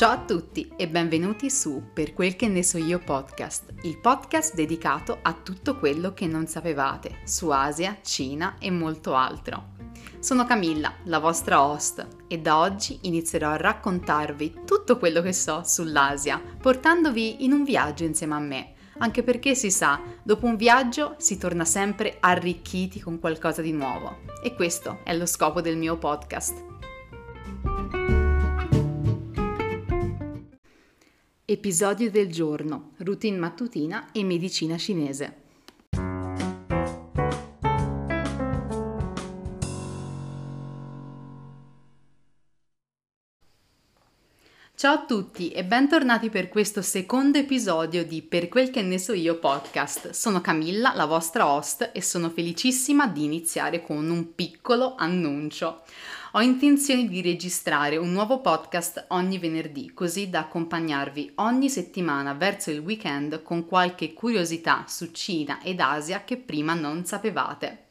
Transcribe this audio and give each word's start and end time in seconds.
Ciao 0.00 0.12
a 0.12 0.24
tutti 0.24 0.72
e 0.78 0.88
benvenuti 0.88 1.50
su 1.50 1.90
Per 1.92 2.14
quel 2.14 2.34
che 2.34 2.48
ne 2.48 2.62
so 2.62 2.78
io 2.78 3.00
podcast, 3.00 3.74
il 3.82 3.98
podcast 3.98 4.54
dedicato 4.54 5.18
a 5.20 5.34
tutto 5.34 5.76
quello 5.76 6.14
che 6.14 6.26
non 6.26 6.46
sapevate 6.46 7.18
su 7.26 7.50
Asia, 7.50 7.98
Cina 8.02 8.56
e 8.58 8.70
molto 8.70 9.14
altro. 9.14 9.72
Sono 10.18 10.46
Camilla, 10.46 10.94
la 11.04 11.18
vostra 11.18 11.62
host, 11.62 12.06
e 12.28 12.38
da 12.38 12.60
oggi 12.60 13.00
inizierò 13.02 13.50
a 13.50 13.58
raccontarvi 13.58 14.60
tutto 14.64 14.96
quello 14.96 15.20
che 15.20 15.34
so 15.34 15.60
sull'Asia, 15.66 16.40
portandovi 16.58 17.44
in 17.44 17.52
un 17.52 17.62
viaggio 17.62 18.04
insieme 18.04 18.36
a 18.36 18.40
me, 18.40 18.72
anche 19.00 19.22
perché 19.22 19.54
si 19.54 19.70
sa, 19.70 20.00
dopo 20.22 20.46
un 20.46 20.56
viaggio 20.56 21.14
si 21.18 21.36
torna 21.36 21.66
sempre 21.66 22.16
arricchiti 22.20 23.00
con 23.00 23.20
qualcosa 23.20 23.60
di 23.60 23.72
nuovo. 23.72 24.20
E 24.42 24.54
questo 24.54 25.00
è 25.04 25.14
lo 25.14 25.26
scopo 25.26 25.60
del 25.60 25.76
mio 25.76 25.98
podcast. 25.98 26.79
Episodio 31.52 32.12
del 32.12 32.30
giorno, 32.30 32.92
routine 32.98 33.36
mattutina 33.36 34.12
e 34.12 34.22
medicina 34.22 34.78
cinese. 34.78 35.34
Ciao 44.76 44.94
a 44.94 45.04
tutti 45.04 45.50
e 45.50 45.64
bentornati 45.64 46.30
per 46.30 46.48
questo 46.48 46.82
secondo 46.82 47.38
episodio 47.38 48.04
di 48.06 48.22
Per 48.22 48.48
quel 48.48 48.70
che 48.70 48.82
ne 48.82 48.98
so 48.98 49.12
io 49.12 49.40
podcast. 49.40 50.10
Sono 50.10 50.40
Camilla, 50.40 50.94
la 50.94 51.06
vostra 51.06 51.52
host 51.52 51.90
e 51.92 52.00
sono 52.00 52.30
felicissima 52.30 53.08
di 53.08 53.24
iniziare 53.24 53.82
con 53.82 54.08
un 54.08 54.36
piccolo 54.36 54.94
annuncio. 54.94 55.82
Ho 56.34 56.40
intenzione 56.40 57.08
di 57.08 57.22
registrare 57.22 57.96
un 57.96 58.12
nuovo 58.12 58.40
podcast 58.40 59.06
ogni 59.08 59.38
venerdì, 59.38 59.92
così 59.92 60.30
da 60.30 60.40
accompagnarvi 60.40 61.32
ogni 61.36 61.68
settimana 61.68 62.34
verso 62.34 62.70
il 62.70 62.78
weekend 62.78 63.42
con 63.42 63.66
qualche 63.66 64.12
curiosità 64.12 64.84
su 64.86 65.10
Cina 65.10 65.60
ed 65.60 65.80
Asia 65.80 66.22
che 66.22 66.36
prima 66.36 66.74
non 66.74 67.04
sapevate. 67.04 67.86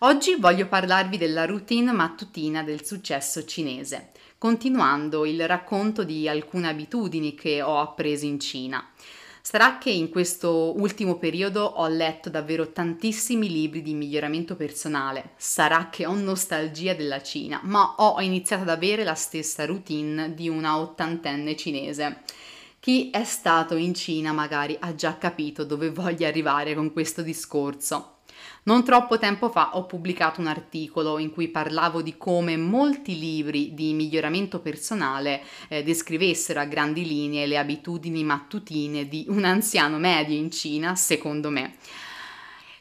Oggi 0.00 0.34
voglio 0.34 0.66
parlarvi 0.66 1.16
della 1.16 1.44
routine 1.44 1.92
mattutina 1.92 2.64
del 2.64 2.84
successo 2.84 3.44
cinese 3.44 4.10
continuando 4.44 5.24
il 5.24 5.46
racconto 5.46 6.04
di 6.04 6.28
alcune 6.28 6.68
abitudini 6.68 7.34
che 7.34 7.62
ho 7.62 7.80
appreso 7.80 8.26
in 8.26 8.38
Cina. 8.38 8.86
Sarà 9.46 9.76
che 9.76 9.90
in 9.90 10.08
questo 10.08 10.72
ultimo 10.80 11.18
periodo 11.18 11.64
ho 11.64 11.86
letto 11.86 12.30
davvero 12.30 12.72
tantissimi 12.72 13.50
libri 13.50 13.82
di 13.82 13.92
miglioramento 13.92 14.56
personale, 14.56 15.32
sarà 15.36 15.90
che 15.90 16.06
ho 16.06 16.14
nostalgia 16.14 16.94
della 16.94 17.20
Cina, 17.20 17.60
ma 17.62 17.96
ho 17.98 18.18
iniziato 18.22 18.62
ad 18.62 18.70
avere 18.70 19.04
la 19.04 19.12
stessa 19.12 19.66
routine 19.66 20.32
di 20.32 20.48
una 20.48 20.78
ottantenne 20.78 21.56
cinese. 21.56 22.22
Chi 22.80 23.10
è 23.10 23.22
stato 23.24 23.76
in 23.76 23.92
Cina 23.92 24.32
magari 24.32 24.78
ha 24.80 24.94
già 24.94 25.18
capito 25.18 25.64
dove 25.64 25.90
voglio 25.90 26.26
arrivare 26.26 26.74
con 26.74 26.90
questo 26.90 27.20
discorso. 27.20 28.13
Non 28.64 28.84
troppo 28.84 29.18
tempo 29.18 29.50
fa 29.50 29.76
ho 29.76 29.84
pubblicato 29.84 30.40
un 30.40 30.46
articolo 30.46 31.18
in 31.18 31.30
cui 31.30 31.48
parlavo 31.48 32.00
di 32.02 32.16
come 32.16 32.56
molti 32.56 33.18
libri 33.18 33.74
di 33.74 33.92
miglioramento 33.92 34.60
personale 34.60 35.42
eh, 35.68 35.82
descrivessero 35.82 36.60
a 36.60 36.64
grandi 36.64 37.06
linee 37.06 37.46
le 37.46 37.58
abitudini 37.58 38.24
mattutine 38.24 39.06
di 39.06 39.26
un 39.28 39.44
anziano 39.44 39.98
medio 39.98 40.36
in 40.36 40.50
Cina, 40.50 40.94
secondo 40.94 41.50
me. 41.50 41.76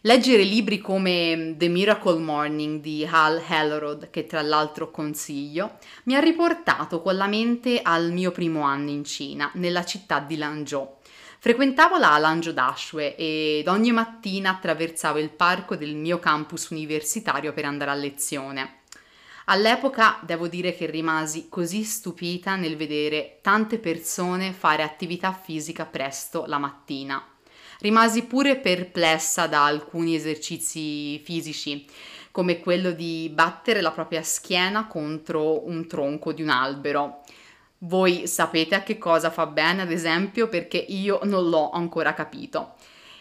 Leggere 0.05 0.43
libri 0.43 0.79
come 0.79 1.55
The 1.57 1.69
Miracle 1.69 2.19
Morning 2.19 2.81
di 2.81 3.07
Hal 3.09 3.41
Elrod, 3.47 4.09
che 4.09 4.25
tra 4.25 4.41
l'altro 4.41 4.91
consiglio, 4.91 5.77
mi 6.03 6.15
ha 6.15 6.19
riportato 6.19 7.01
con 7.01 7.15
la 7.15 7.27
mente 7.27 7.79
al 7.81 8.11
mio 8.11 8.31
primo 8.31 8.63
anno 8.63 8.89
in 8.89 9.05
Cina, 9.05 9.49
nella 9.53 9.85
città 9.85 10.19
di 10.19 10.35
Lanzhou. 10.35 10.95
Frequentavo 11.43 11.97
la 11.97 12.17
Lanjo 12.19 12.53
Dashue 12.53 13.17
ed 13.17 13.67
ogni 13.67 13.91
mattina 13.91 14.51
attraversavo 14.51 15.19
il 15.19 15.29
parco 15.29 15.75
del 15.75 15.93
mio 15.93 16.17
campus 16.17 16.69
universitario 16.69 17.51
per 17.51 17.65
andare 17.65 17.91
a 17.91 17.95
lezione. 17.95 18.83
All'epoca 19.47 20.19
devo 20.21 20.47
dire 20.47 20.73
che 20.73 20.85
rimasi 20.85 21.49
così 21.49 21.83
stupita 21.83 22.55
nel 22.55 22.77
vedere 22.77 23.39
tante 23.41 23.77
persone 23.77 24.53
fare 24.53 24.83
attività 24.83 25.33
fisica 25.33 25.85
presto 25.85 26.45
la 26.47 26.59
mattina. 26.59 27.21
Rimasi 27.79 28.23
pure 28.23 28.55
perplessa 28.55 29.45
da 29.45 29.65
alcuni 29.65 30.15
esercizi 30.15 31.19
fisici, 31.25 31.85
come 32.31 32.61
quello 32.61 32.91
di 32.91 33.29
battere 33.33 33.81
la 33.81 33.91
propria 33.91 34.23
schiena 34.23 34.87
contro 34.87 35.67
un 35.67 35.87
tronco 35.87 36.31
di 36.31 36.41
un 36.41 36.47
albero 36.47 37.21
voi 37.83 38.27
sapete 38.27 38.75
a 38.75 38.83
che 38.83 38.97
cosa 38.97 39.29
fa 39.29 39.45
bene, 39.45 39.81
ad 39.81 39.91
esempio, 39.91 40.47
perché 40.47 40.77
io 40.77 41.19
non 41.23 41.49
l'ho 41.49 41.69
ancora 41.71 42.13
capito. 42.13 42.73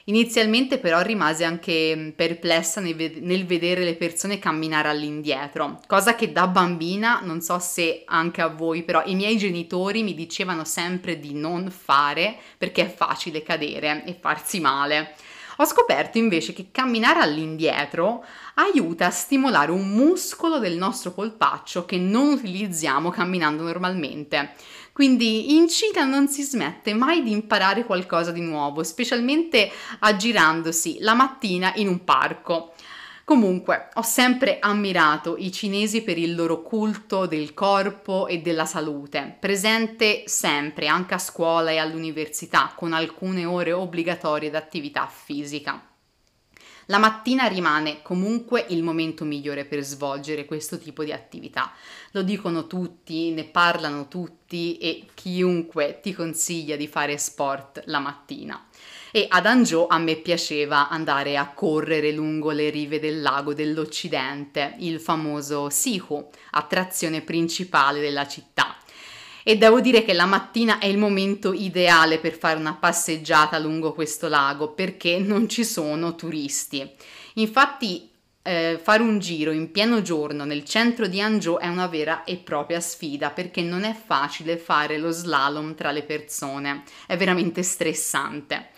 Inizialmente 0.06 0.78
però 0.78 1.00
rimasi 1.00 1.44
anche 1.44 1.94
mm, 1.94 2.08
perplessa 2.10 2.80
nel, 2.80 3.46
vedere 3.46 3.84
le 3.84 3.94
persone 3.94 4.40
camminare 4.40 4.88
all'indietro, 4.88 5.80
cosa 5.86 6.16
che 6.16 6.32
da 6.32 6.48
bambina, 6.48 7.20
non 7.22 7.40
so 7.40 7.60
se 7.60 8.02
anche 8.06 8.40
a 8.40 8.48
voi, 8.48 8.82
però 8.82 9.02
i 9.06 9.14
miei 9.14 9.38
genitori 9.38 10.02
mi 10.02 10.14
dicevano 10.14 10.64
sempre 10.64 11.20
di 11.20 11.34
non 11.34 11.70
fare 11.70 12.36
perché 12.58 12.86
è 12.86 12.92
facile 12.92 13.44
cadere 13.44 14.02
e 14.04 14.16
farsi 14.18 14.58
male. 14.58 15.14
Ho 15.62 15.64
scoperto 15.64 16.18
invece 16.18 16.52
che 16.52 16.70
camminare 16.72 17.20
all'indietro 17.20 18.24
aiuta 18.54 19.06
a 19.06 19.10
stimolare 19.10 19.70
un 19.70 19.90
muscolo 19.90 20.58
del 20.58 20.76
nostro 20.76 21.12
polpaccio 21.12 21.84
che 21.84 21.98
non 21.98 22.32
utilizziamo 22.32 23.10
camminando 23.10 23.62
normalmente. 23.62 24.54
Quindi 24.92 25.54
in 25.54 25.68
Cina 25.68 26.02
non 26.02 26.26
si 26.26 26.42
smette 26.42 26.94
mai 26.94 27.22
di 27.22 27.30
imparare 27.30 27.84
qualcosa 27.84 28.32
di 28.32 28.40
nuovo, 28.40 28.82
specialmente 28.82 29.70
aggirandosi 30.00 30.96
la 30.98 31.14
mattina 31.14 31.70
in 31.76 31.86
un 31.86 32.02
parco. 32.02 32.72
Comunque, 33.32 33.88
ho 33.94 34.02
sempre 34.02 34.58
ammirato 34.60 35.36
i 35.38 35.50
cinesi 35.50 36.02
per 36.02 36.18
il 36.18 36.34
loro 36.34 36.60
culto 36.60 37.24
del 37.24 37.54
corpo 37.54 38.26
e 38.26 38.42
della 38.42 38.66
salute, 38.66 39.34
presente 39.40 40.24
sempre, 40.26 40.86
anche 40.86 41.14
a 41.14 41.18
scuola 41.18 41.70
e 41.70 41.78
all'università, 41.78 42.74
con 42.76 42.92
alcune 42.92 43.46
ore 43.46 43.72
obbligatorie 43.72 44.50
d'attività 44.50 45.06
fisica. 45.06 45.82
La 46.86 46.98
mattina 46.98 47.46
rimane 47.46 48.02
comunque 48.02 48.66
il 48.68 48.82
momento 48.82 49.24
migliore 49.24 49.64
per 49.64 49.80
svolgere 49.80 50.44
questo 50.44 50.76
tipo 50.76 51.02
di 51.02 51.10
attività. 51.10 51.72
Lo 52.10 52.20
dicono 52.20 52.66
tutti, 52.66 53.30
ne 53.30 53.44
parlano 53.44 54.08
tutti 54.08 54.76
e 54.76 55.06
chiunque 55.14 56.00
ti 56.02 56.12
consiglia 56.12 56.76
di 56.76 56.86
fare 56.86 57.16
sport 57.16 57.84
la 57.86 57.98
mattina 57.98 58.62
e 59.12 59.26
ad 59.28 59.44
Angiò 59.44 59.86
a 59.86 59.98
me 59.98 60.16
piaceva 60.16 60.88
andare 60.88 61.36
a 61.36 61.52
correre 61.52 62.12
lungo 62.12 62.50
le 62.50 62.70
rive 62.70 62.98
del 62.98 63.20
lago 63.20 63.52
dell'Occidente, 63.52 64.74
il 64.78 64.98
famoso 64.98 65.68
Sihu, 65.68 66.30
attrazione 66.52 67.20
principale 67.20 68.00
della 68.00 68.26
città. 68.26 68.76
E 69.44 69.58
devo 69.58 69.80
dire 69.80 70.04
che 70.04 70.14
la 70.14 70.24
mattina 70.24 70.78
è 70.78 70.86
il 70.86 70.98
momento 70.98 71.52
ideale 71.52 72.18
per 72.18 72.32
fare 72.32 72.58
una 72.58 72.74
passeggiata 72.74 73.58
lungo 73.58 73.92
questo 73.92 74.28
lago 74.28 74.72
perché 74.72 75.18
non 75.18 75.48
ci 75.48 75.64
sono 75.64 76.14
turisti. 76.14 76.88
Infatti 77.34 78.08
eh, 78.42 78.80
fare 78.82 79.02
un 79.02 79.18
giro 79.18 79.52
in 79.52 79.70
pieno 79.70 80.02
giorno 80.02 80.44
nel 80.44 80.64
centro 80.64 81.06
di 81.06 81.20
Hangzhou 81.20 81.58
è 81.58 81.68
una 81.68 81.86
vera 81.86 82.24
e 82.24 82.36
propria 82.38 82.80
sfida 82.80 83.30
perché 83.30 83.62
non 83.62 83.84
è 83.84 83.94
facile 83.94 84.56
fare 84.56 84.98
lo 84.98 85.10
slalom 85.10 85.74
tra 85.74 85.92
le 85.92 86.02
persone, 86.02 86.82
è 87.06 87.16
veramente 87.16 87.62
stressante. 87.62 88.70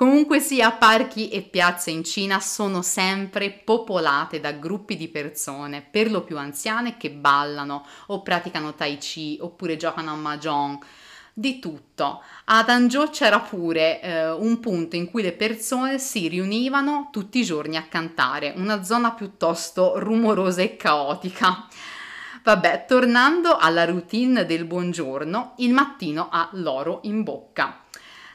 Comunque 0.00 0.40
sia, 0.40 0.70
parchi 0.70 1.28
e 1.28 1.42
piazze 1.42 1.90
in 1.90 2.04
Cina 2.04 2.40
sono 2.40 2.80
sempre 2.80 3.50
popolate 3.50 4.40
da 4.40 4.52
gruppi 4.52 4.96
di 4.96 5.08
persone, 5.08 5.82
per 5.82 6.10
lo 6.10 6.22
più 6.22 6.38
anziane, 6.38 6.96
che 6.96 7.10
ballano 7.10 7.84
o 8.06 8.22
praticano 8.22 8.72
tai 8.72 8.96
chi 8.96 9.36
oppure 9.42 9.76
giocano 9.76 10.12
a 10.12 10.16
mahjong 10.16 10.78
di 11.34 11.58
tutto. 11.58 12.22
Ad 12.46 12.70
Hangzhou 12.70 13.10
c'era 13.10 13.40
pure 13.40 14.00
eh, 14.00 14.30
un 14.30 14.58
punto 14.58 14.96
in 14.96 15.04
cui 15.04 15.20
le 15.20 15.32
persone 15.32 15.98
si 15.98 16.28
riunivano 16.28 17.10
tutti 17.12 17.40
i 17.40 17.44
giorni 17.44 17.76
a 17.76 17.86
cantare, 17.86 18.54
una 18.56 18.82
zona 18.82 19.12
piuttosto 19.12 19.98
rumorosa 19.98 20.62
e 20.62 20.78
caotica. 20.78 21.66
Vabbè, 22.42 22.86
tornando 22.88 23.58
alla 23.58 23.84
routine 23.84 24.46
del 24.46 24.64
buongiorno, 24.64 25.56
il 25.58 25.74
mattino 25.74 26.30
ha 26.32 26.48
l'oro 26.52 27.00
in 27.02 27.22
bocca. 27.22 27.84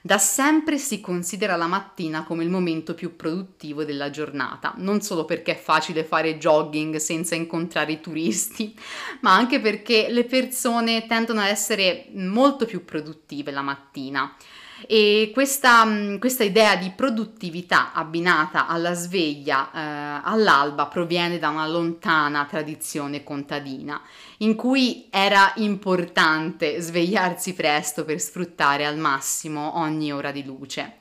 Da 0.05 0.19
sempre 0.19 0.77
si 0.77 1.01
considera 1.01 1.55
la 1.55 1.65
mattina 1.65 2.25
come 2.25 2.43
il 2.43 2.51
momento 2.51 2.93
più 2.93 3.15
produttivo 3.15 3.83
della 3.83 4.11
giornata, 4.11 4.75
non 4.77 5.01
solo 5.01 5.25
perché 5.25 5.53
è 5.53 5.59
facile 5.59 6.03
fare 6.03 6.37
jogging 6.37 6.97
senza 6.97 7.33
incontrare 7.33 7.93
i 7.93 8.01
turisti, 8.01 8.77
ma 9.21 9.33
anche 9.33 9.59
perché 9.59 10.05
le 10.09 10.25
persone 10.25 11.07
tendono 11.07 11.41
ad 11.41 11.47
essere 11.47 12.05
molto 12.11 12.67
più 12.67 12.85
produttive 12.85 13.49
la 13.49 13.63
mattina 13.63 14.31
E 14.87 15.31
questa, 15.33 15.83
mm, 15.83 16.17
questa, 16.17 16.43
idea 16.43 16.75
di 16.75 16.91
produttività 16.91 17.91
abbinata 17.93 18.67
alla 18.67 18.93
sveglia 18.93 19.71
eh, 19.71 20.21
all'alba 20.23 20.85
proviene 20.85 21.39
da 21.39 21.49
una 21.49 21.67
lontana 21.67 22.45
tradizione 22.45 23.23
contadina, 23.23 23.99
in 24.39 24.55
cui 24.55 25.07
era 25.09 25.53
importante 25.55 26.79
svegliarsi 26.81 27.53
presto 27.53 28.05
per 28.05 28.19
sfruttare 28.19 28.85
al 28.85 28.97
massimo 28.97 29.77
ogni 29.79 30.13
ora 30.13 30.31
di 30.31 30.43
luce. 30.43 30.97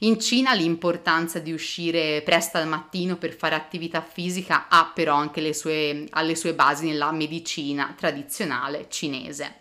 In 0.00 0.20
Cina 0.20 0.52
l'importanza 0.52 1.38
di 1.38 1.52
uscire 1.52 2.22
presto 2.22 2.58
al 2.58 2.68
mattino 2.68 3.16
per 3.16 3.34
fare 3.34 3.54
attività 3.54 4.02
fisica 4.02 4.68
ha 4.68 4.90
però 4.94 5.14
anche 5.14 5.40
le 5.40 5.54
sue, 5.54 6.06
sue 6.34 6.54
basi 6.54 6.86
nella 6.86 7.12
medicina 7.12 7.94
tradizionale 7.96 8.86
cinese. 8.90 9.60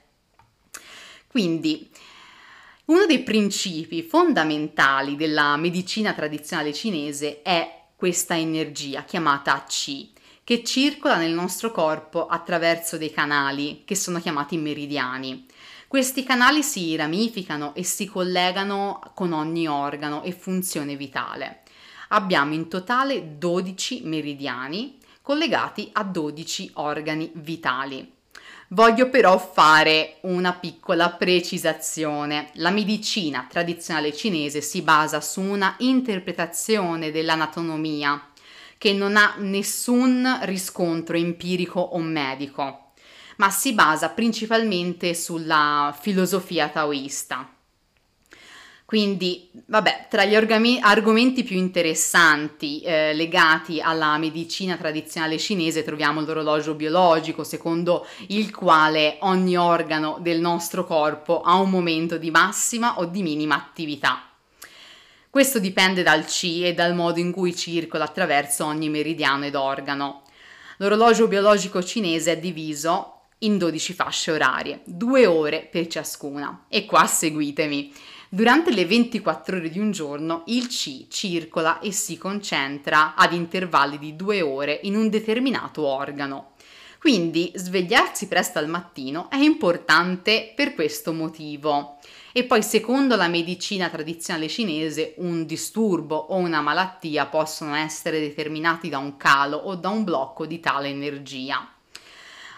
Quindi, 1.27 1.89
uno 2.85 3.07
dei 3.07 3.23
principi 3.23 4.03
fondamentali 4.03 5.15
della 5.15 5.57
medicina 5.57 6.13
tradizionale 6.13 6.71
cinese 6.71 7.41
è 7.41 7.85
questa 7.95 8.37
energia 8.37 9.03
chiamata 9.05 9.63
Qi, 9.67 10.13
che 10.43 10.63
circola 10.63 11.17
nel 11.17 11.31
nostro 11.31 11.71
corpo 11.71 12.27
attraverso 12.27 12.97
dei 12.97 13.11
canali 13.11 13.81
che 13.85 13.95
sono 13.95 14.19
chiamati 14.19 14.57
meridiani. 14.57 15.47
Questi 15.87 16.23
canali 16.23 16.61
si 16.61 16.95
ramificano 16.95 17.73
e 17.73 17.83
si 17.83 18.05
collegano 18.05 18.99
con 19.15 19.33
ogni 19.33 19.67
organo 19.67 20.21
e 20.21 20.31
funzione 20.31 20.95
vitale. 20.95 21.61
Abbiamo 22.09 22.53
in 22.53 22.67
totale 22.67 23.39
12 23.39 24.01
meridiani 24.03 24.99
collegati 25.23 25.89
a 25.91 26.03
12 26.03 26.71
organi 26.75 27.31
vitali. 27.33 28.14
Voglio 28.69 29.09
però 29.09 29.37
fare 29.37 30.17
una 30.21 30.53
piccola 30.53 31.11
precisazione. 31.11 32.49
La 32.53 32.71
medicina 32.71 33.45
tradizionale 33.49 34.13
cinese 34.13 34.61
si 34.61 34.81
basa 34.81 35.21
su 35.21 35.41
una 35.41 35.75
interpretazione 35.79 37.11
dell'anatomia 37.11 38.29
che 38.77 38.93
non 38.93 39.17
ha 39.17 39.35
nessun 39.37 40.39
riscontro 40.43 41.15
empirico 41.15 41.79
o 41.79 41.99
medico 41.99 42.85
ma 43.37 43.49
si 43.49 43.73
basa 43.73 44.09
principalmente 44.09 45.13
sulla 45.13 45.95
filosofia 45.99 46.69
taoista. 46.69 47.54
Quindi, 48.85 49.49
vabbè, 49.65 50.05
tra 50.11 50.25
gli 50.25 50.35
orgami- 50.35 50.79
argomenti 50.79 51.43
più 51.43 51.57
interessanti 51.57 52.81
eh, 52.81 53.15
legati 53.15 53.81
alla 53.81 54.15
medicina 54.19 54.77
tradizionale 54.77 55.39
cinese 55.39 55.83
troviamo 55.83 56.21
l'orologio 56.21 56.75
biologico, 56.75 57.43
secondo 57.43 58.05
il 58.27 58.53
quale 58.53 59.17
ogni 59.21 59.57
organo 59.57 60.19
del 60.21 60.39
nostro 60.39 60.85
corpo 60.85 61.41
ha 61.41 61.55
un 61.55 61.71
momento 61.71 62.19
di 62.19 62.29
massima 62.29 62.99
o 62.99 63.05
di 63.05 63.23
minima 63.23 63.55
attività. 63.55 64.29
Questo 65.31 65.57
dipende 65.57 66.03
dal 66.03 66.23
Qi 66.23 66.63
e 66.63 66.73
dal 66.75 66.93
modo 66.93 67.19
in 67.19 67.31
cui 67.31 67.55
circola 67.55 68.03
attraverso 68.03 68.65
ogni 68.65 68.89
meridiano 68.89 69.45
ed 69.45 69.55
organo. 69.55 70.21
L'orologio 70.77 71.27
biologico 71.27 71.83
cinese 71.83 72.33
è 72.33 72.37
diviso 72.37 73.15
in 73.39 73.57
12 73.57 73.93
fasce 73.93 74.31
orarie, 74.31 74.81
due 74.85 75.25
ore 75.25 75.67
per 75.69 75.87
ciascuna. 75.87 76.65
E 76.69 76.85
qua 76.85 77.05
seguitemi. 77.05 77.91
Durante 78.35 78.73
le 78.73 78.85
24 78.85 79.55
ore 79.55 79.69
di 79.69 79.79
un 79.79 79.91
giorno 79.91 80.43
il 80.47 80.67
C 80.67 81.07
circola 81.07 81.79
e 81.79 81.93
si 81.93 82.17
concentra 82.17 83.15
ad 83.15 83.31
intervalli 83.31 83.97
di 83.97 84.17
due 84.17 84.41
ore 84.41 84.77
in 84.83 84.97
un 84.97 85.07
determinato 85.07 85.83
organo. 85.85 86.51
Quindi 86.99 87.53
svegliarsi 87.55 88.27
presto 88.27 88.59
al 88.59 88.67
mattino 88.67 89.29
è 89.29 89.37
importante 89.37 90.51
per 90.53 90.73
questo 90.73 91.13
motivo. 91.13 91.99
E 92.33 92.43
poi 92.43 92.61
secondo 92.61 93.15
la 93.15 93.29
medicina 93.29 93.87
tradizionale 93.87 94.49
cinese 94.49 95.13
un 95.19 95.45
disturbo 95.45 96.17
o 96.17 96.35
una 96.35 96.59
malattia 96.59 97.27
possono 97.27 97.73
essere 97.73 98.19
determinati 98.19 98.89
da 98.89 98.97
un 98.97 99.15
calo 99.15 99.55
o 99.55 99.75
da 99.75 99.87
un 99.87 100.03
blocco 100.03 100.45
di 100.45 100.59
tale 100.59 100.89
energia. 100.89 101.74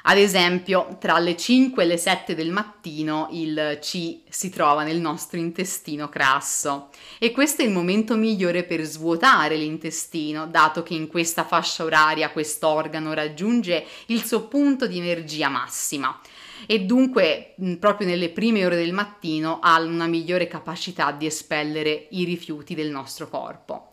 Ad 0.09 0.17
esempio, 0.17 0.95
tra 1.01 1.19
le 1.19 1.35
5 1.35 1.83
e 1.83 1.85
le 1.85 1.97
7 1.97 2.33
del 2.33 2.49
mattino 2.49 3.27
il 3.31 3.77
C 3.81 4.19
si 4.29 4.49
trova 4.49 4.83
nel 4.83 5.01
nostro 5.01 5.37
intestino 5.37 6.07
crasso 6.07 6.91
e 7.19 7.33
questo 7.33 7.61
è 7.61 7.65
il 7.65 7.71
momento 7.71 8.15
migliore 8.15 8.63
per 8.63 8.83
svuotare 8.83 9.57
l'intestino, 9.57 10.47
dato 10.47 10.81
che 10.81 10.93
in 10.93 11.07
questa 11.07 11.43
fascia 11.43 11.83
oraria 11.83 12.29
quest'organo 12.29 13.11
raggiunge 13.11 13.83
il 14.05 14.23
suo 14.23 14.47
punto 14.47 14.87
di 14.87 14.97
energia 14.97 15.49
massima 15.49 16.17
e 16.65 16.85
dunque 16.85 17.55
proprio 17.77 18.07
nelle 18.07 18.29
prime 18.29 18.65
ore 18.65 18.77
del 18.77 18.93
mattino 18.93 19.59
ha 19.61 19.77
una 19.81 20.07
migliore 20.07 20.47
capacità 20.47 21.11
di 21.11 21.25
espellere 21.25 22.07
i 22.11 22.23
rifiuti 22.23 22.75
del 22.75 22.91
nostro 22.91 23.27
corpo. 23.27 23.91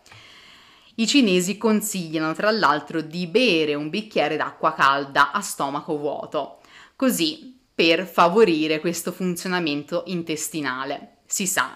I 0.97 1.07
cinesi 1.07 1.57
consigliano 1.57 2.33
tra 2.33 2.51
l'altro 2.51 3.01
di 3.01 3.27
bere 3.27 3.75
un 3.75 3.89
bicchiere 3.89 4.37
d'acqua 4.37 4.73
calda 4.73 5.31
a 5.31 5.41
stomaco 5.41 5.97
vuoto, 5.97 6.59
così 6.95 7.59
per 7.75 8.05
favorire 8.05 8.79
questo 8.79 9.11
funzionamento 9.11 10.03
intestinale. 10.05 11.17
Si 11.25 11.47
sa, 11.47 11.75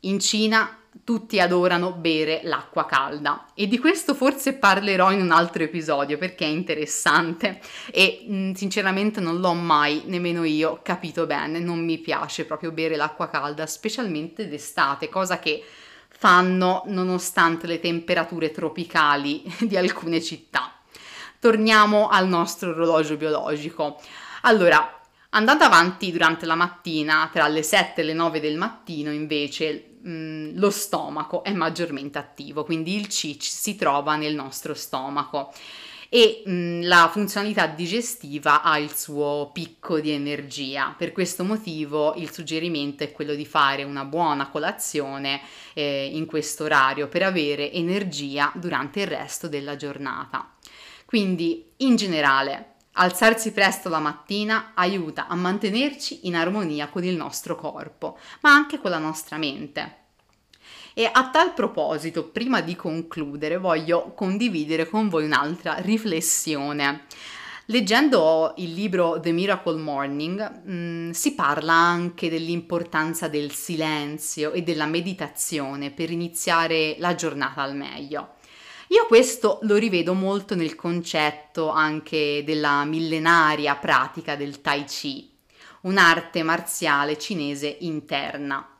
in 0.00 0.20
Cina 0.20 0.78
tutti 1.02 1.40
adorano 1.40 1.92
bere 1.92 2.40
l'acqua 2.42 2.84
calda 2.84 3.46
e 3.54 3.66
di 3.68 3.78
questo 3.78 4.12
forse 4.14 4.54
parlerò 4.54 5.12
in 5.12 5.22
un 5.22 5.30
altro 5.30 5.62
episodio 5.62 6.18
perché 6.18 6.44
è 6.44 6.48
interessante 6.48 7.60
e 7.90 8.24
mh, 8.26 8.52
sinceramente 8.52 9.20
non 9.20 9.40
l'ho 9.40 9.54
mai 9.54 10.02
nemmeno 10.04 10.44
io 10.44 10.80
capito 10.82 11.24
bene, 11.24 11.58
non 11.58 11.82
mi 11.82 11.96
piace 11.98 12.44
proprio 12.44 12.72
bere 12.72 12.96
l'acqua 12.96 13.30
calda, 13.30 13.66
specialmente 13.66 14.46
d'estate, 14.46 15.08
cosa 15.08 15.38
che 15.38 15.64
fanno 16.08 16.82
nonostante 16.86 17.66
le 17.66 17.80
temperature 17.80 18.50
tropicali 18.50 19.42
di 19.60 19.76
alcune 19.76 20.22
città. 20.22 20.72
Torniamo 21.38 22.08
al 22.08 22.26
nostro 22.26 22.70
orologio 22.70 23.16
biologico. 23.16 24.00
Allora, 24.42 24.98
Andando 25.30 25.64
avanti 25.64 26.10
durante 26.10 26.46
la 26.46 26.54
mattina, 26.54 27.28
tra 27.30 27.48
le 27.48 27.62
7 27.62 28.00
e 28.00 28.04
le 28.04 28.14
9 28.14 28.40
del 28.40 28.56
mattino, 28.56 29.12
invece, 29.12 29.98
mh, 30.00 30.10
mm, 30.10 30.58
lo 30.58 30.70
stomaco 30.70 31.44
è 31.44 31.52
maggiormente 31.52 32.16
attivo, 32.16 32.64
quindi 32.64 32.96
il 32.96 33.08
CIC 33.08 33.42
si 33.42 33.76
trova 33.76 34.16
nel 34.16 34.34
nostro 34.34 34.72
stomaco 34.72 35.52
e 36.08 36.42
mh, 36.44 36.50
mm, 36.50 36.82
la 36.82 37.08
funzionalità 37.12 37.66
digestiva 37.66 38.62
ha 38.62 38.78
il 38.78 38.94
suo 38.96 39.50
picco 39.52 40.00
di 40.00 40.10
energia. 40.10 40.94
Per 40.96 41.12
questo 41.12 41.44
motivo 41.44 42.14
il 42.14 42.32
suggerimento 42.32 43.04
è 43.04 43.12
quello 43.12 43.34
di 43.34 43.46
fare 43.46 43.84
una 43.84 44.04
buona 44.04 44.48
colazione 44.48 45.40
eh, 45.74 46.10
in 46.12 46.26
questo 46.26 46.64
orario 46.64 47.08
per 47.08 47.22
avere 47.22 47.72
energia 47.72 48.52
durante 48.54 49.00
il 49.00 49.06
resto 49.06 49.48
della 49.48 49.76
giornata. 49.76 50.54
Quindi, 51.04 51.72
in 51.78 51.96
generale, 51.96 52.74
alzarsi 52.92 53.52
presto 53.52 53.88
la 53.88 53.98
mattina 53.98 54.72
aiuta 54.74 55.26
a 55.26 55.34
mantenerci 55.34 56.26
in 56.26 56.34
armonia 56.34 56.88
con 56.88 57.04
il 57.04 57.16
nostro 57.16 57.56
corpo, 57.56 58.18
ma 58.40 58.52
anche 58.52 58.78
con 58.78 58.90
la 58.90 58.98
nostra 58.98 59.36
mente. 59.36 60.07
E 60.98 61.08
a 61.12 61.30
tal 61.30 61.54
proposito, 61.54 62.24
prima 62.24 62.60
di 62.60 62.74
concludere, 62.74 63.56
voglio 63.56 64.14
condividere 64.16 64.88
con 64.88 65.08
voi 65.08 65.26
un'altra 65.26 65.76
riflessione. 65.76 67.04
Leggendo 67.66 68.52
il 68.56 68.72
libro 68.72 69.20
The 69.20 69.30
Miracle 69.30 69.78
Morning 69.78 70.62
mh, 70.64 70.72
mm, 70.72 71.10
si 71.10 71.36
parla 71.36 71.72
anche 71.72 72.28
dell'importanza 72.28 73.28
del 73.28 73.52
silenzio 73.52 74.50
e 74.50 74.62
della 74.62 74.86
meditazione 74.86 75.92
per 75.92 76.10
iniziare 76.10 76.96
la 76.98 77.14
giornata 77.14 77.62
al 77.62 77.76
meglio. 77.76 78.30
Io 78.88 79.06
questo 79.06 79.60
lo 79.62 79.76
rivedo 79.76 80.14
molto 80.14 80.56
nel 80.56 80.74
concetto 80.74 81.70
anche 81.70 82.42
della 82.44 82.84
millenaria 82.84 83.76
pratica 83.76 84.34
del 84.34 84.60
Tai 84.60 84.82
Chi, 84.82 85.30
un'arte 85.82 86.42
marziale 86.42 87.16
cinese 87.16 87.76
interna. 87.82 88.77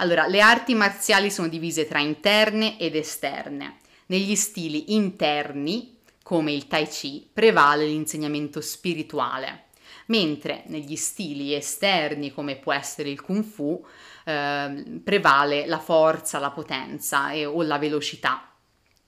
Allora, 0.00 0.26
le 0.26 0.40
arti 0.40 0.74
marziali 0.74 1.30
sono 1.30 1.48
divise 1.48 1.86
tra 1.86 2.00
interne 2.00 2.78
ed 2.78 2.96
esterne. 2.96 3.76
Negli 4.06 4.34
stili 4.34 4.94
interni, 4.94 5.98
come 6.22 6.52
il 6.52 6.66
Tai 6.66 6.86
Chi, 6.88 7.28
prevale 7.30 7.84
l'insegnamento 7.84 8.62
spirituale, 8.62 9.66
mentre 10.06 10.62
negli 10.68 10.96
stili 10.96 11.52
esterni, 11.54 12.32
come 12.32 12.56
può 12.56 12.72
essere 12.72 13.10
il 13.10 13.20
Kung 13.20 13.44
Fu, 13.44 13.84
eh, 14.24 15.00
prevale 15.04 15.66
la 15.66 15.78
forza, 15.78 16.38
la 16.38 16.50
potenza 16.50 17.32
e, 17.32 17.44
o 17.44 17.60
la 17.62 17.76
velocità. 17.76 18.49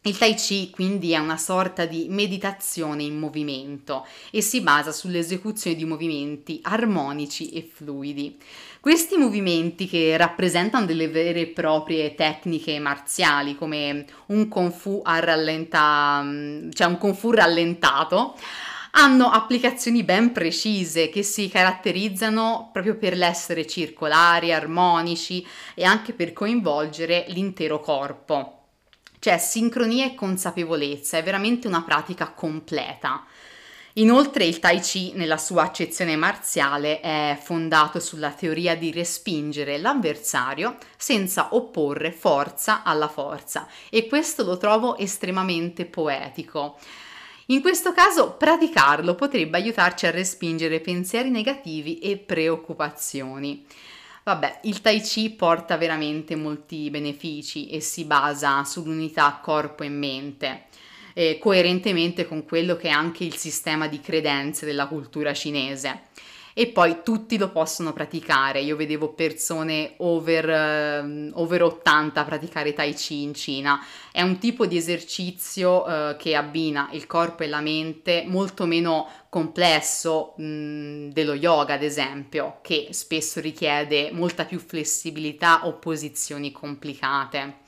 Il 0.04 0.18
Tai 0.18 0.34
Chi 0.34 0.68
quindi 0.70 1.12
è 1.12 1.18
una 1.18 1.36
sorta 1.36 1.86
di 1.86 2.06
meditazione 2.08 3.04
in 3.04 3.20
movimento 3.20 4.04
e 4.32 4.42
si 4.42 4.60
basa 4.60 4.90
sull'esecuzione 4.90 5.76
di 5.76 5.84
movimenti 5.84 6.58
armonici 6.60 7.50
e 7.50 7.70
fluidi. 7.72 8.36
Questi 8.80 9.16
movimenti 9.16 9.86
che 9.86 10.16
rappresentano 10.16 10.86
delle 10.86 11.06
vere 11.06 11.42
e 11.42 11.46
proprie 11.46 12.16
tecniche 12.16 12.80
marziali 12.80 13.54
come 13.54 14.04
un 14.26 14.48
kung 14.48 14.72
fu, 14.72 15.02
rallenta, 15.04 16.20
cioè 16.72 16.88
un 16.88 16.98
kung 16.98 17.14
fu 17.14 17.30
rallentato 17.30 18.34
hanno 18.94 19.30
applicazioni 19.30 20.02
ben 20.02 20.32
precise 20.32 21.10
che 21.10 21.22
si 21.22 21.48
caratterizzano 21.48 22.70
proprio 22.72 22.96
per 22.96 23.16
l'essere 23.16 23.68
circolari, 23.68 24.52
armonici 24.52 25.46
e 25.76 25.84
anche 25.84 26.12
per 26.12 26.32
coinvolgere 26.32 27.24
l'intero 27.28 27.78
corpo. 27.78 28.61
Cioè 29.22 29.38
sincronia 29.38 30.04
e 30.04 30.16
consapevolezza, 30.16 31.16
è 31.16 31.22
veramente 31.22 31.68
una 31.68 31.84
pratica 31.84 32.32
completa. 32.32 33.24
Inoltre 33.92 34.46
il 34.46 34.58
Tai 34.58 34.80
Chi 34.80 35.12
nella 35.14 35.36
sua 35.36 35.62
accezione 35.62 36.16
marziale 36.16 36.98
è 36.98 37.38
fondato 37.40 38.00
sulla 38.00 38.32
teoria 38.32 38.74
di 38.74 38.90
respingere 38.90 39.78
l'avversario 39.78 40.76
senza 40.96 41.54
opporre 41.54 42.10
forza 42.10 42.82
alla 42.82 43.06
forza 43.06 43.68
e 43.90 44.08
questo 44.08 44.42
lo 44.42 44.56
trovo 44.56 44.96
estremamente 44.96 45.84
poetico. 45.84 46.76
In 47.46 47.60
questo 47.60 47.92
caso 47.92 48.32
praticarlo 48.32 49.14
potrebbe 49.14 49.56
aiutarci 49.56 50.04
a 50.06 50.10
respingere 50.10 50.80
pensieri 50.80 51.30
negativi 51.30 52.00
e 52.00 52.16
preoccupazioni. 52.16 53.64
Vabbè, 54.24 54.60
il 54.62 54.80
Tai 54.80 55.00
Chi 55.00 55.30
porta 55.30 55.76
veramente 55.76 56.36
molti 56.36 56.90
benefici 56.90 57.68
e 57.68 57.80
si 57.80 58.04
basa 58.04 58.62
sull'unità 58.64 59.40
corpo 59.42 59.82
e 59.82 59.88
mente 59.88 60.66
eh, 61.14 61.38
coerentemente 61.38 62.26
con 62.26 62.44
quello 62.44 62.76
che 62.76 62.88
è 62.88 62.92
anche 62.92 63.24
il 63.24 63.36
sistema 63.36 63.88
di 63.88 64.00
credenze 64.00 64.66
della 64.66 64.86
cultura 64.86 65.32
cinese. 65.32 66.02
E 66.54 66.66
poi 66.68 66.98
tutti 67.02 67.38
lo 67.38 67.50
possono 67.50 67.92
praticare. 67.92 68.60
Io 68.60 68.76
vedevo 68.76 69.12
persone 69.14 69.94
over, 69.98 71.02
uh, 71.02 71.40
over 71.40 71.62
80 71.62 72.24
praticare 72.24 72.74
Tai 72.74 72.92
Chi 72.92 73.22
in 73.22 73.34
Cina. 73.34 73.82
È 74.10 74.20
un 74.20 74.38
tipo 74.38 74.66
di 74.66 74.76
esercizio 74.76 75.84
uh, 75.84 76.16
che 76.16 76.36
abbina 76.36 76.90
il 76.92 77.06
corpo 77.06 77.42
e 77.42 77.48
la 77.48 77.60
mente 77.60 78.24
molto 78.26 78.66
meno 78.66 79.08
complesso 79.30 80.34
mh, 80.36 81.08
dello 81.08 81.34
yoga, 81.34 81.74
ad 81.74 81.82
esempio, 81.82 82.58
che 82.60 82.88
spesso 82.90 83.40
richiede 83.40 84.10
molta 84.12 84.44
più 84.44 84.58
flessibilità 84.58 85.66
o 85.66 85.78
posizioni 85.78 86.52
complicate. 86.52 87.60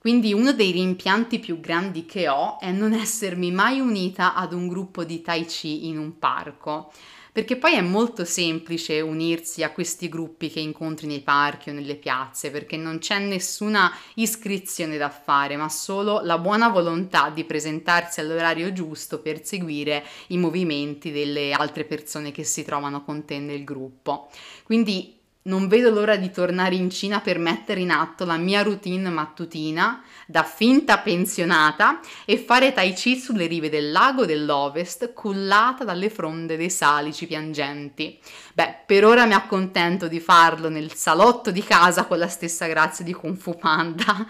Quindi 0.00 0.32
uno 0.32 0.54
dei 0.54 0.70
rimpianti 0.70 1.38
più 1.38 1.60
grandi 1.60 2.06
che 2.06 2.26
ho 2.26 2.58
è 2.58 2.72
non 2.72 2.94
essermi 2.94 3.50
mai 3.50 3.80
unita 3.80 4.34
ad 4.34 4.54
un 4.54 4.66
gruppo 4.66 5.04
di 5.04 5.20
Tai 5.20 5.44
Chi 5.44 5.88
in 5.88 5.98
un 5.98 6.18
parco, 6.18 6.90
perché 7.32 7.56
poi 7.56 7.74
è 7.74 7.80
molto 7.80 8.24
semplice 8.24 9.00
unirsi 9.00 9.62
a 9.62 9.70
questi 9.70 10.08
gruppi 10.08 10.50
che 10.50 10.60
incontri 10.60 11.06
nei 11.06 11.20
parchi 11.20 11.70
o 11.70 11.72
nelle 11.72 11.96
piazze, 11.96 12.50
perché 12.50 12.76
non 12.76 12.98
c'è 12.98 13.18
nessuna 13.18 13.92
iscrizione 14.14 14.96
da 14.96 15.10
fare, 15.10 15.56
ma 15.56 15.68
solo 15.68 16.20
la 16.22 16.38
buona 16.38 16.68
volontà 16.68 17.30
di 17.30 17.44
presentarsi 17.44 18.20
all'orario 18.20 18.72
giusto 18.72 19.20
per 19.20 19.44
seguire 19.44 20.04
i 20.28 20.38
movimenti 20.38 21.12
delle 21.12 21.52
altre 21.52 21.84
persone 21.84 22.32
che 22.32 22.44
si 22.44 22.64
trovano 22.64 23.04
con 23.04 23.24
te 23.24 23.38
nel 23.38 23.64
gruppo. 23.64 24.30
Quindi 24.64 25.19
non 25.42 25.68
vedo 25.68 25.88
l'ora 25.90 26.16
di 26.16 26.30
tornare 26.30 26.74
in 26.74 26.90
Cina 26.90 27.20
per 27.20 27.38
mettere 27.38 27.80
in 27.80 27.90
atto 27.90 28.26
la 28.26 28.36
mia 28.36 28.62
routine 28.62 29.08
mattutina 29.08 30.02
da 30.26 30.42
finta 30.42 30.98
pensionata 30.98 32.00
e 32.26 32.36
fare 32.36 32.72
tai 32.74 32.92
chi 32.92 33.18
sulle 33.18 33.46
rive 33.46 33.70
del 33.70 33.90
lago 33.90 34.26
dell'Ovest 34.26 35.14
cullata 35.14 35.82
dalle 35.82 36.10
fronde 36.10 36.58
dei 36.58 36.68
salici 36.68 37.26
piangenti. 37.26 38.18
Beh, 38.52 38.80
per 38.84 39.06
ora 39.06 39.24
mi 39.24 39.32
accontento 39.32 40.08
di 40.08 40.20
farlo 40.20 40.68
nel 40.68 40.92
salotto 40.94 41.50
di 41.50 41.62
casa 41.62 42.04
con 42.04 42.18
la 42.18 42.28
stessa 42.28 42.66
grazia 42.66 43.04
di 43.04 43.14
Kung 43.14 43.36
Fu 43.36 43.56
Panda. 43.56 44.26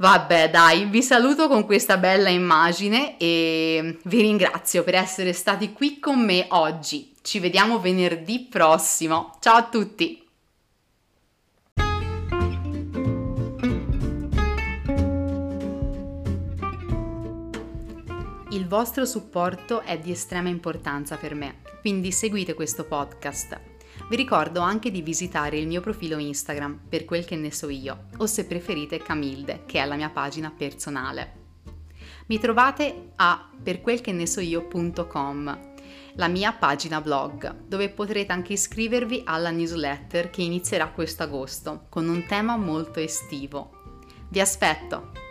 Vabbè, 0.00 0.50
dai, 0.50 0.84
vi 0.84 1.02
saluto 1.02 1.48
con 1.48 1.64
questa 1.64 1.96
bella 1.96 2.28
immagine 2.28 3.16
e 3.18 3.98
vi 4.04 4.20
ringrazio 4.20 4.84
per 4.84 4.94
essere 4.94 5.32
stati 5.32 5.72
qui 5.72 5.98
con 5.98 6.20
me 6.20 6.46
oggi. 6.50 7.12
Ci 7.20 7.40
vediamo 7.40 7.80
venerdì 7.80 8.46
prossimo. 8.48 9.36
Ciao 9.40 9.56
a 9.56 9.64
tutti! 9.64 10.26
Il 18.58 18.66
vostro 18.66 19.04
supporto 19.04 19.82
è 19.82 20.00
di 20.00 20.10
estrema 20.10 20.48
importanza 20.48 21.14
per 21.14 21.36
me, 21.36 21.60
quindi 21.80 22.10
seguite 22.10 22.54
questo 22.54 22.86
podcast. 22.86 23.56
Vi 24.08 24.16
ricordo 24.16 24.58
anche 24.58 24.90
di 24.90 25.00
visitare 25.00 25.58
il 25.58 25.68
mio 25.68 25.80
profilo 25.80 26.18
Instagram, 26.18 26.80
per 26.88 27.04
quel 27.04 27.24
che 27.24 27.36
ne 27.36 27.52
so 27.52 27.68
io, 27.68 28.06
o 28.16 28.26
se 28.26 28.46
preferite 28.46 28.98
Camilde, 28.98 29.62
che 29.64 29.80
è 29.80 29.86
la 29.86 29.94
mia 29.94 30.08
pagina 30.08 30.50
personale. 30.50 31.34
Mi 32.26 32.40
trovate 32.40 33.12
a 33.14 33.48
perquelchenesoio.com, 33.62 35.74
la 36.14 36.26
mia 36.26 36.52
pagina 36.52 37.00
blog, 37.00 37.58
dove 37.64 37.90
potrete 37.90 38.32
anche 38.32 38.54
iscrivervi 38.54 39.22
alla 39.24 39.50
newsletter 39.50 40.30
che 40.30 40.42
inizierà 40.42 40.88
questo 40.88 41.22
agosto, 41.22 41.86
con 41.88 42.08
un 42.08 42.24
tema 42.26 42.56
molto 42.56 42.98
estivo. 42.98 43.70
Vi 44.28 44.40
aspetto! 44.40 45.27